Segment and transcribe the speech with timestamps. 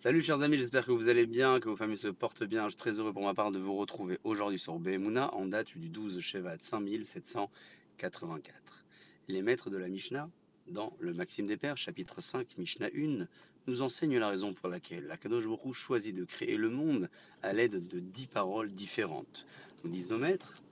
[0.00, 2.66] Salut chers amis, j'espère que vous allez bien, que vos familles se portent bien.
[2.66, 5.76] Je suis très heureux pour ma part de vous retrouver aujourd'hui sur Behemuna en date
[5.76, 8.84] du 12 Shevat 5784.
[9.26, 10.30] Les maîtres de la Mishnah,
[10.68, 13.26] dans le Maxime des Pères, chapitre 5, Mishnah 1,
[13.66, 17.10] nous enseignent la raison pour laquelle Akadosh Baruch choisit de créer le monde
[17.42, 19.46] à l'aide de dix paroles différentes.
[19.82, 20.62] Nous disent nos maîtres.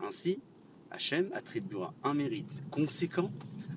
[0.00, 0.40] Ainsi,
[0.90, 3.30] Hachem attribuera un mérite conséquent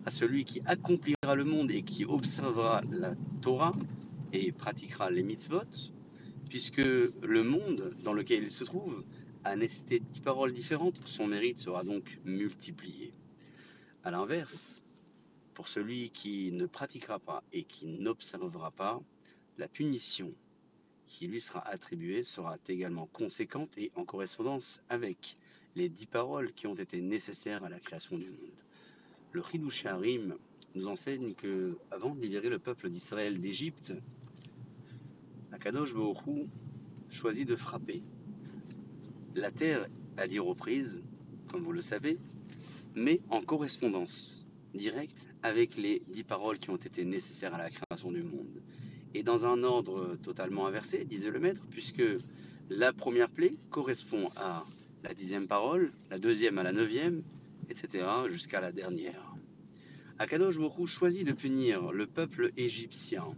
[0.07, 3.13] à celui qui accomplira le monde et qui observera la
[3.43, 3.75] Torah
[4.33, 5.91] et pratiquera les mitzvot,
[6.49, 9.03] puisque le monde dans lequel il se trouve
[9.43, 13.13] a nécessité dix paroles différentes, son mérite sera donc multiplié.
[14.03, 14.83] A l'inverse,
[15.53, 19.01] pour celui qui ne pratiquera pas et qui n'observera pas,
[19.57, 20.33] la punition
[21.05, 25.37] qui lui sera attribuée sera également conséquente et en correspondance avec
[25.75, 28.51] les dix paroles qui ont été nécessaires à la création du monde.
[29.31, 30.35] Le Chidush Harim
[30.75, 33.93] nous enseigne que, avant de libérer le peuple d'Israël d'Égypte,
[35.51, 36.47] Akadosh Baruch
[37.09, 38.03] choisit de frapper.
[39.35, 41.03] La terre à dix reprises,
[41.49, 42.17] comme vous le savez,
[42.95, 48.11] mais en correspondance directe avec les dix paroles qui ont été nécessaires à la création
[48.11, 48.61] du monde.
[49.13, 52.03] Et dans un ordre totalement inversé, disait le maître, puisque
[52.69, 54.63] la première plaie correspond à
[55.03, 57.23] la dixième parole, la deuxième à la neuvième,
[57.69, 59.35] etc., jusqu'à la dernière.
[60.17, 63.35] Akadosh choisit de punir le peuple égyptien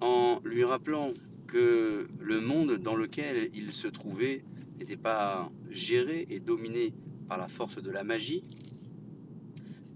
[0.00, 1.12] en lui rappelant
[1.46, 4.44] que le monde dans lequel il se trouvait
[4.78, 6.92] n'était pas géré et dominé
[7.28, 8.44] par la force de la magie,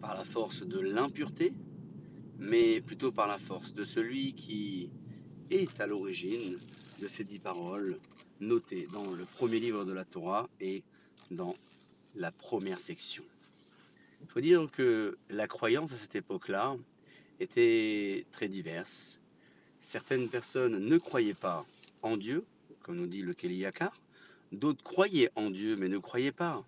[0.00, 1.52] par la force de l'impureté,
[2.38, 4.90] mais plutôt par la force de celui qui
[5.50, 6.56] est à l'origine
[7.00, 7.98] de ces dix paroles
[8.40, 10.82] notées dans le premier livre de la Torah et
[11.30, 11.54] dans
[12.14, 13.24] la première section.
[14.22, 16.76] Il faut dire que la croyance à cette époque-là
[17.38, 19.19] était très diverse
[19.80, 21.66] certaines personnes ne croyaient pas
[22.02, 22.44] en Dieu,
[22.82, 23.92] comme nous dit le Keliyakar,
[24.52, 26.64] d'autres croyaient en Dieu mais ne croyaient pas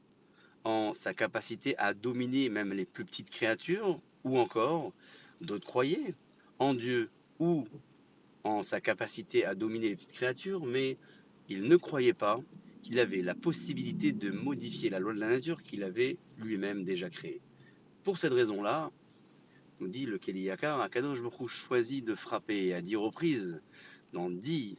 [0.65, 4.93] en sa capacité à dominer même les plus petites créatures, ou encore
[5.41, 6.15] d'autres croyaient
[6.59, 7.67] en Dieu ou
[8.45, 10.97] en sa capacité à dominer les petites créatures, mais
[11.49, 12.41] ils ne croyaient pas
[12.83, 17.11] qu'il avait la possibilité de modifier la loi de la nature qu'il avait lui-même déjà
[17.11, 17.41] créée.
[18.03, 18.91] Pour cette raison-là,
[19.87, 23.61] dit le Keliyakar, Akadosh Baruch choisit de frapper à dix reprises,
[24.13, 24.77] dans dix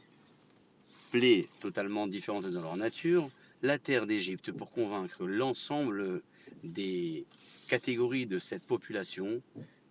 [1.10, 3.28] plaies totalement différentes dans leur nature,
[3.62, 6.22] la terre d'Égypte pour convaincre l'ensemble
[6.62, 7.24] des
[7.68, 9.42] catégories de cette population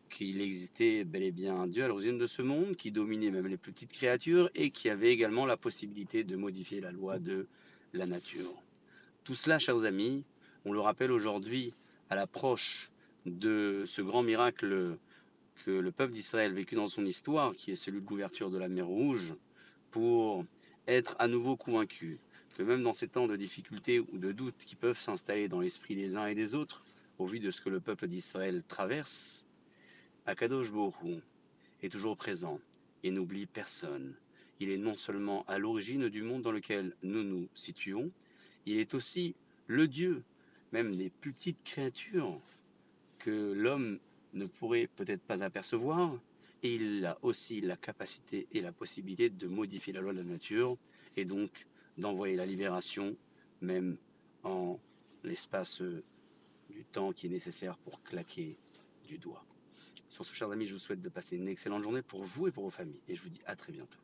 [0.10, 3.48] qu'il existait bel et bien un Dieu à l'origine de ce monde, qui dominait même
[3.48, 7.48] les petites créatures et qui avait également la possibilité de modifier la loi de
[7.94, 8.54] la nature.
[9.24, 10.24] Tout cela, chers amis,
[10.66, 11.74] on le rappelle aujourd'hui
[12.10, 12.92] à l'approche
[13.26, 14.98] de ce grand miracle
[15.64, 18.70] que le peuple d'Israël vécu dans son histoire, qui est celui de l'ouverture de la
[18.70, 19.36] mer Rouge,
[19.92, 20.46] pour
[20.88, 22.20] être à nouveau convaincu
[22.56, 25.96] que même dans ces temps de difficultés ou de doutes qui peuvent s'installer dans l'esprit
[25.96, 26.86] des uns et des autres,
[27.18, 29.48] au vu de ce que le peuple d'Israël traverse,
[30.26, 31.22] Akadosh Borou
[31.82, 32.60] est toujours présent
[33.04, 34.16] et n'oublie personne.
[34.60, 38.12] Il est non seulement à l'origine du monde dans lequel nous nous situons,
[38.66, 39.36] il est aussi
[39.68, 40.24] le Dieu,
[40.72, 42.40] même les plus petites créatures
[43.24, 44.00] que l'homme
[44.34, 46.20] ne pourrait peut-être pas apercevoir,
[46.62, 50.78] il a aussi la capacité et la possibilité de modifier la loi de la nature,
[51.16, 51.66] et donc
[51.98, 53.16] d'envoyer la libération,
[53.62, 53.98] même
[54.44, 54.78] en
[55.24, 55.82] l'espace
[56.70, 58.58] du temps qui est nécessaire pour claquer
[59.08, 59.46] du doigt.
[60.10, 62.52] Sur ce, chers amis, je vous souhaite de passer une excellente journée pour vous et
[62.52, 64.00] pour vos familles, et je vous dis à très bientôt.